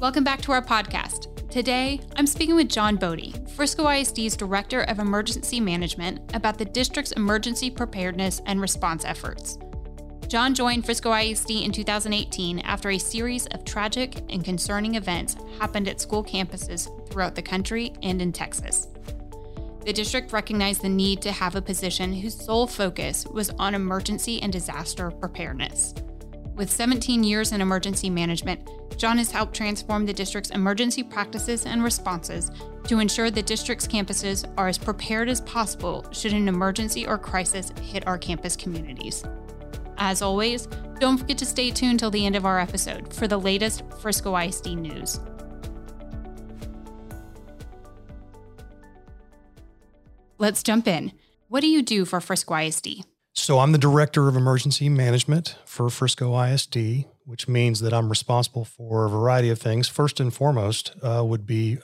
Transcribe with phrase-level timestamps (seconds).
[0.00, 1.50] Welcome back to our podcast.
[1.50, 7.10] Today, I'm speaking with Jon Bodie, Frisco ISD's Director of Emergency Management, about the district's
[7.10, 9.58] emergency preparedness and response efforts.
[10.28, 15.88] Jon joined Frisco ISD in 2018 after a series of tragic and concerning events happened
[15.88, 18.86] at school campuses throughout the country and in Texas.
[19.84, 24.40] The district recognized the need to have a position whose sole focus was on emergency
[24.42, 25.92] and disaster preparedness.
[26.58, 28.68] With 17 years in emergency management,
[28.98, 32.50] Jon has helped transform the district's emergency practices and responses
[32.88, 37.70] to ensure the district's campuses are as prepared as possible should an emergency or crisis
[37.80, 39.22] hit our campus communities.
[39.98, 40.66] As always,
[40.98, 44.36] don't forget to stay tuned till the end of our episode for the latest Frisco
[44.36, 45.20] ISD news.
[50.38, 51.12] Let's jump in.
[51.46, 53.04] What do you do for Frisco ISD?
[53.38, 58.64] So I'm the director of emergency management for Frisco ISD, which means that I'm responsible
[58.64, 59.86] for a variety of things.
[59.88, 61.78] First and foremost uh, would be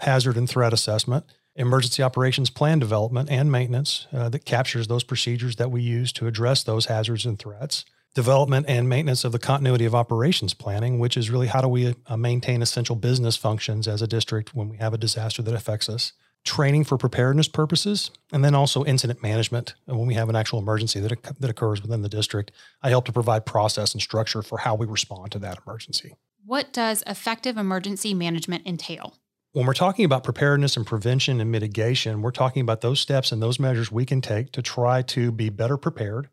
[0.00, 1.24] hazard and threat assessment,
[1.54, 6.26] emergency operations plan development and maintenance uh, that captures those procedures that we use to
[6.26, 7.84] address those hazards and threats.
[8.14, 11.94] Development and maintenance of the continuity of operations planning, which is really how do we
[12.06, 15.88] uh, maintain essential business functions as a district when we have a disaster that affects
[15.88, 16.12] us
[16.44, 19.74] training for preparedness purposes, and then also incident management.
[19.86, 22.50] And when we have an actual emergency that, that occurs within the district,
[22.82, 26.16] I help to provide process and structure for how we respond to that emergency.
[26.44, 29.14] What does effective emergency management entail?
[29.52, 33.42] When we're talking about preparedness and prevention and mitigation, we're talking about those steps and
[33.42, 36.30] those measures we can take to try to be better prepared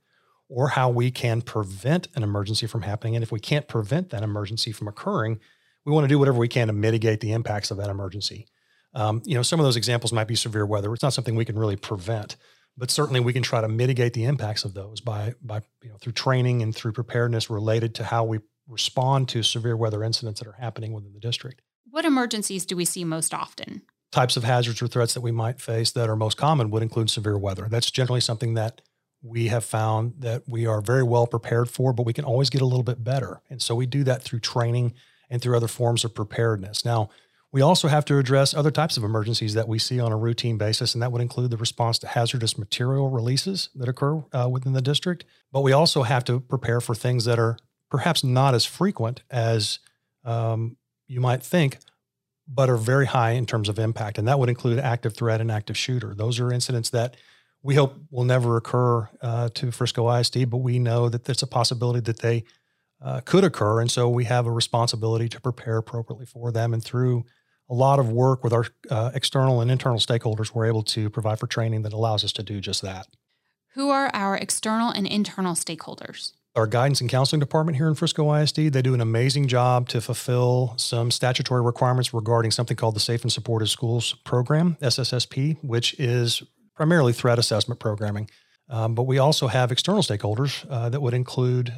[0.47, 3.15] or how we can prevent an emergency from happening.
[3.15, 5.39] And if we can't prevent that emergency from occurring,
[5.85, 8.47] we want to do whatever we can to mitigate the impacts of that emergency.
[8.93, 10.93] Um, you know, some of those examples might be severe weather.
[10.93, 12.35] It's not something we can really prevent,
[12.77, 15.97] but certainly we can try to mitigate the impacts of those by by you know
[15.97, 20.47] through training and through preparedness related to how we respond to severe weather incidents that
[20.47, 21.61] are happening within the district.
[21.89, 23.81] What emergencies do we see most often?
[24.11, 27.09] Types of hazards or threats that we might face that are most common would include
[27.09, 27.67] severe weather.
[27.69, 28.81] That's generally something that
[29.21, 32.61] we have found that we are very well prepared for, but we can always get
[32.61, 33.41] a little bit better.
[33.49, 34.93] And so we do that through training
[35.29, 36.85] and through other forms of preparedness.
[36.85, 37.09] Now,
[37.51, 40.57] we also have to address other types of emergencies that we see on a routine
[40.57, 44.73] basis, and that would include the response to hazardous material releases that occur uh, within
[44.73, 45.25] the district.
[45.51, 47.57] But we also have to prepare for things that are
[47.89, 49.79] perhaps not as frequent as
[50.23, 50.77] um,
[51.07, 51.79] you might think,
[52.47, 54.19] but are very high in terms of impact.
[54.19, 56.13] And that would include active threat and active shooter.
[56.13, 57.17] Those are incidents that
[57.63, 61.47] we hope will never occur uh, to Frisco ISD, but we know that there's a
[61.47, 62.43] possibility that they
[63.01, 63.81] uh, could occur.
[63.81, 66.73] And so we have a responsibility to prepare appropriately for them.
[66.73, 67.25] And through
[67.69, 71.39] a lot of work with our uh, external and internal stakeholders, we're able to provide
[71.39, 73.07] for training that allows us to do just that.
[73.73, 76.33] Who are our external and internal stakeholders?
[76.55, 80.01] Our guidance and counseling department here in Frisco ISD, they do an amazing job to
[80.01, 85.97] fulfill some statutory requirements regarding something called the Safe and Supportive Schools Program, SSSP, which
[85.99, 86.41] is
[86.75, 88.29] primarily threat assessment programming.
[88.67, 91.71] Um, but we also have external stakeholders uh, that would include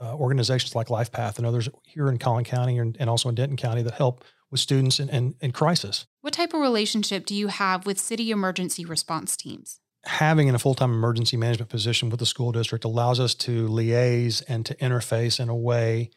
[0.00, 3.56] uh, organizations like LifePath and others here in Collin County and, and also in Denton
[3.56, 6.06] County that help with students in, in, in crisis.
[6.20, 9.80] What type of relationship do you have with city emergency response teams?
[10.04, 13.68] Having in a full time emergency management position with the school district allows us to
[13.68, 16.10] liaise and to interface in a way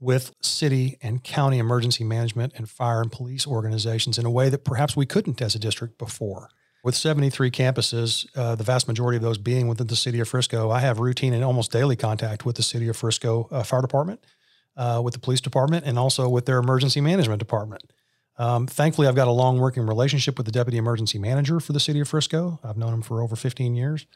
[0.00, 4.64] with city and county emergency management and fire and police organizations in a way that
[4.64, 6.50] perhaps we couldn't as a district before.
[6.84, 10.70] With 73 campuses, uh, the vast majority of those being within the city of Frisco,
[10.70, 14.22] I have routine and almost daily contact with the city of Frisco uh, Fire Department
[14.76, 17.82] uh, with the police department and also with their emergency management department.
[18.36, 21.80] Um, thankfully, I've got a long working relationship with the deputy emergency manager for the
[21.80, 22.58] city of Frisco.
[22.64, 24.06] I've known him for over 15 years.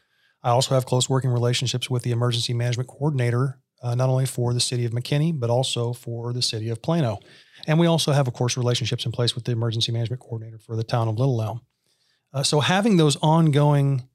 [0.42, 4.52] I also have close working relationships with the emergency management coordinator, uh, not only for
[4.52, 7.18] the city of McKinney, but also for the city of Plano.
[7.66, 10.76] And we also have, of course, relationships in place with the emergency management coordinator for
[10.76, 11.60] the town of Little Elm.
[12.32, 14.08] Uh, so having those ongoing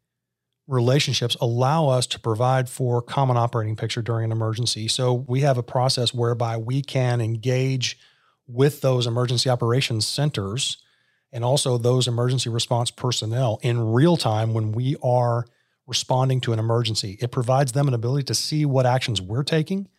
[0.67, 4.87] relationships allow us to provide for common operating picture during an emergency.
[4.87, 7.97] So we have a process whereby we can engage
[8.47, 10.77] with those emergency operations centers
[11.31, 15.45] and also those emergency response personnel in real time when we are
[15.87, 17.17] responding to an emergency.
[17.19, 19.89] It provides them an ability to see what actions we're taking.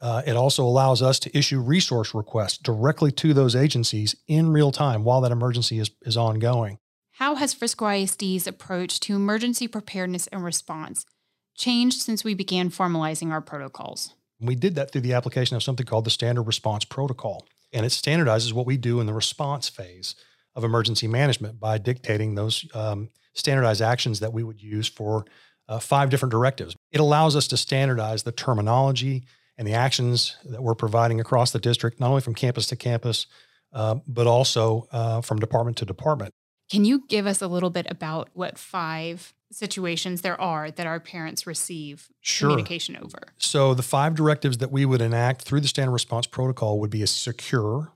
[0.00, 4.72] Uh, it also allows us to issue resource requests directly to those agencies in real
[4.72, 6.78] time while that emergency is, is ongoing.
[7.22, 11.06] How has Frisco ISD's approach to emergency preparedness and response
[11.54, 14.14] changed since we began formalizing our protocols?
[14.40, 17.46] We did that through the application of something called the Standard Response Protocol.
[17.72, 20.16] And it standardizes what we do in the response phase
[20.56, 25.24] of emergency management by dictating those um, standardized actions that we would use for
[25.68, 26.74] uh, five different directives.
[26.90, 29.22] It allows us to standardize the terminology
[29.56, 33.28] and the actions that we're providing across the district, not only from campus to campus,
[33.72, 36.34] uh, but also uh, from department to department.
[36.72, 41.00] Can you give us a little bit about what five situations there are that our
[41.00, 42.48] parents receive sure.
[42.48, 43.34] communication over?
[43.36, 47.02] So, the five directives that we would enact through the standard response protocol would be
[47.02, 47.92] a secure,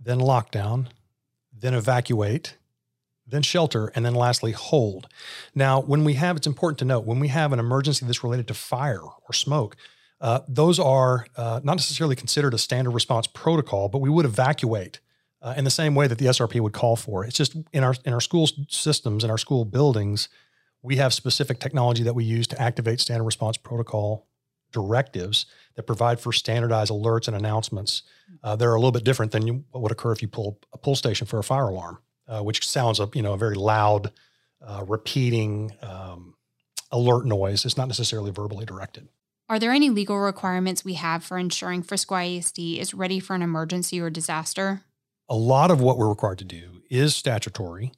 [0.00, 0.88] then lockdown,
[1.56, 2.56] then evacuate,
[3.24, 5.06] then shelter, and then lastly, hold.
[5.54, 8.48] Now, when we have, it's important to note, when we have an emergency that's related
[8.48, 9.76] to fire or smoke,
[10.20, 14.98] uh, those are uh, not necessarily considered a standard response protocol, but we would evacuate
[15.42, 17.24] uh, in the same way that the SRP would call for.
[17.24, 20.28] It's just in our in our school systems, in our school buildings,
[20.82, 24.26] we have specific technology that we use to activate standard response protocol
[24.72, 25.46] directives
[25.76, 28.02] that provide for standardized alerts and announcements.
[28.42, 30.78] Uh, they're a little bit different than you, what would occur if you pull a
[30.78, 31.98] pull station for a fire alarm
[32.28, 34.12] uh, which sounds a you know a very loud,
[34.64, 36.34] uh, repeating um,
[36.90, 37.64] alert noise.
[37.64, 39.08] It's not necessarily verbally directed.
[39.48, 43.42] Are there any legal requirements we have for ensuring Frisco ISD is ready for an
[43.42, 44.82] emergency or disaster?
[45.28, 47.92] A lot of what we're required to do is statutory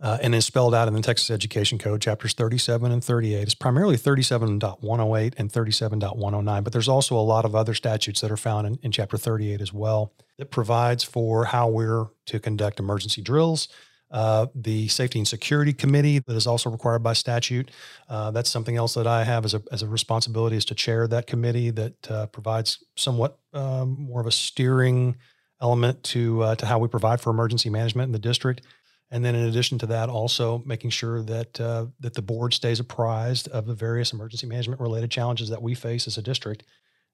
[0.00, 3.42] uh, and is spelled out in the Texas Education Code, chapters 37 and 38.
[3.42, 8.36] It's primarily 37.108 and 37.109, but there's also a lot of other statutes that are
[8.36, 13.22] found in, in chapter 38 as well that provides for how we're to conduct emergency
[13.22, 13.68] drills.
[14.10, 17.70] Uh, the Safety and Security Committee that is also required by statute.
[18.08, 21.06] Uh, that's something else that I have as a, as a responsibility is to chair
[21.08, 25.16] that committee that uh, provides somewhat um, more of a steering
[25.60, 28.62] element to uh, to how we provide for emergency management in the district.
[29.10, 32.80] And then, in addition to that, also making sure that uh, that the board stays
[32.80, 36.64] apprised of the various emergency management related challenges that we face as a district,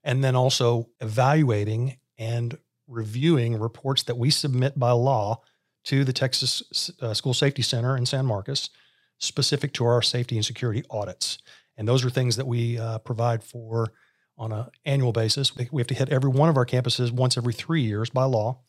[0.03, 2.59] and then also evaluating and
[2.89, 5.41] reviewing reports that we submit by law
[5.85, 8.71] to the Texas uh, School Safety Center in San Marcos,
[9.19, 11.39] specific to our safety and security audits.
[11.77, 13.93] And those are things that we uh, provide for
[14.37, 15.55] on an annual basis.
[15.57, 18.61] We have to hit every one of our campuses once every three years by law,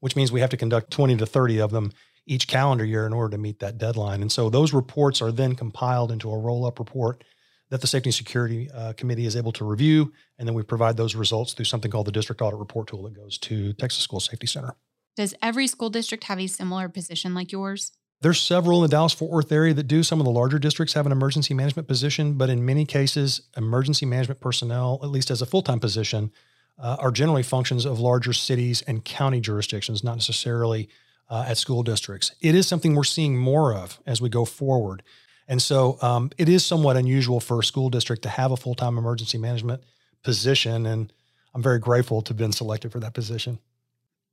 [0.00, 1.92] which means we have to conduct 20 to 30 of them
[2.26, 4.22] each calendar year in order to meet that deadline.
[4.22, 7.24] And so those reports are then compiled into a roll up report
[7.70, 10.12] that the Safety and Security uh, Committee is able to review.
[10.38, 13.14] And then we provide those results through something called the District Audit Report Tool that
[13.14, 14.76] goes to Texas School Safety Center.
[15.16, 17.92] Does every school district have a similar position like yours?
[18.22, 20.04] There's several in the Dallas Fort Worth area that do.
[20.04, 24.06] Some of the larger districts have an emergency management position, but in many cases, emergency
[24.06, 26.30] management personnel, at least as a full time position,
[26.78, 30.88] uh, are generally functions of larger cities and county jurisdictions, not necessarily
[31.30, 32.30] uh, at school districts.
[32.40, 35.02] It is something we're seeing more of as we go forward.
[35.48, 38.76] And so um, it is somewhat unusual for a school district to have a full
[38.76, 39.82] time emergency management
[40.22, 40.86] position.
[40.86, 41.12] And
[41.54, 43.58] I'm very grateful to have been selected for that position.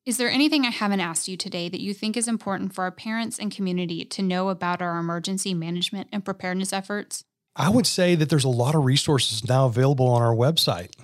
[0.09, 2.89] Is there anything I haven't asked you today that you think is important for our
[2.89, 7.23] parents and community to know about our emergency management and preparedness efforts?
[7.56, 10.95] I would say that there's a lot of resources now available on our website.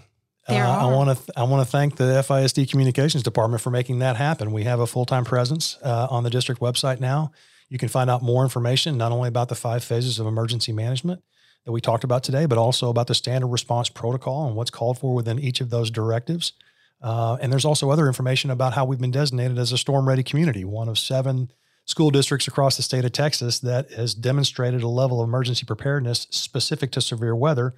[0.47, 3.69] There uh, I want to th- I want to thank the FISD Communications Department for
[3.69, 4.51] making that happen.
[4.51, 7.31] We have a full time presence uh, on the district website now.
[7.69, 11.21] You can find out more information not only about the five phases of emergency management
[11.65, 14.97] that we talked about today, but also about the standard response protocol and what's called
[14.97, 16.53] for within each of those directives.
[17.01, 20.23] Uh, and there's also other information about how we've been designated as a storm ready
[20.23, 21.51] community, one of seven
[21.85, 26.27] school districts across the state of Texas that has demonstrated a level of emergency preparedness
[26.31, 27.75] specific to severe weather.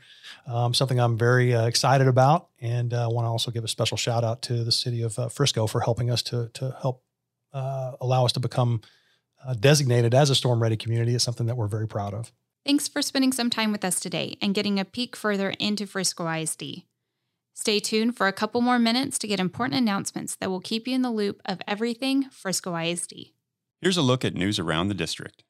[0.48, 3.68] Um, something I'm very uh, excited about, and I uh, want to also give a
[3.68, 7.04] special shout out to the city of uh, Frisco for helping us to to help
[7.54, 8.82] uh, allow us to become
[9.46, 11.14] uh, designated as a storm ready community.
[11.14, 12.32] It's something that we're very proud of.
[12.66, 16.28] Thanks for spending some time with us today and getting a peek further into Frisco
[16.28, 16.84] ISD.
[17.60, 20.94] Stay tuned for a couple more minutes to get important announcements that will keep you
[20.94, 23.32] in the loop of everything Frisco ISD.
[23.82, 25.44] Here's a look at news around the district.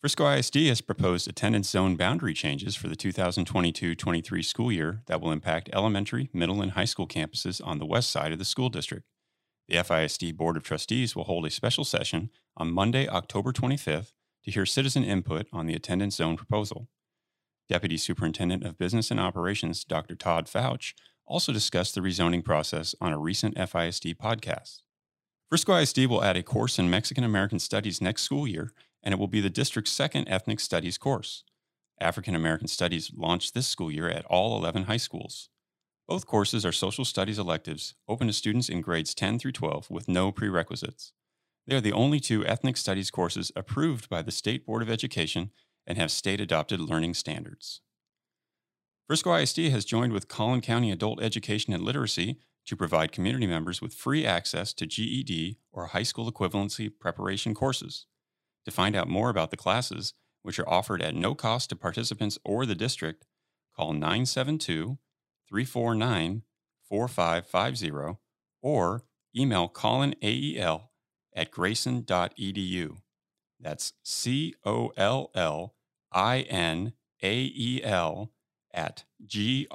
[0.00, 5.20] Frisco ISD has proposed attendance zone boundary changes for the 2022 23 school year that
[5.20, 8.68] will impact elementary, middle, and high school campuses on the west side of the school
[8.68, 9.06] district.
[9.68, 14.50] The FISD Board of Trustees will hold a special session on Monday, October 25th to
[14.50, 16.88] hear citizen input on the attendance zone proposal.
[17.68, 20.16] Deputy Superintendent of Business and Operations Dr.
[20.16, 20.92] Todd Fouche
[21.26, 24.82] also discussed the rezoning process on a recent FISD podcast.
[25.48, 29.18] Frisco ISD will add a course in Mexican American Studies next school year, and it
[29.18, 31.44] will be the district's second ethnic studies course.
[32.00, 35.48] African American Studies launched this school year at all 11 high schools.
[36.08, 40.08] Both courses are social studies electives open to students in grades 10 through 12 with
[40.08, 41.12] no prerequisites.
[41.66, 45.50] They are the only two ethnic studies courses approved by the State Board of Education
[45.86, 47.80] and have state adopted learning standards.
[49.06, 53.80] Frisco ISD has joined with Collin County Adult Education and Literacy to provide community members
[53.80, 58.06] with free access to GED or high school equivalency preparation courses.
[58.64, 62.36] To find out more about the classes, which are offered at no cost to participants
[62.44, 63.26] or the district,
[63.76, 64.98] call 972
[65.48, 66.42] 349
[66.88, 68.18] 4550
[68.60, 69.04] or
[69.36, 70.90] email Collin AEL
[71.32, 72.96] at grayson.edu.
[73.60, 75.76] That's C O L L
[76.10, 78.32] I N A E L
[78.72, 79.66] at G